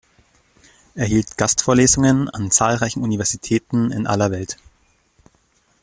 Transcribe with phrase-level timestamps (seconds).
[0.95, 4.57] Er hielt Gastvorlesungen an zahlreichen Universitäten in aller Welt.